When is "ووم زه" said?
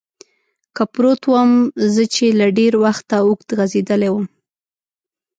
1.27-2.03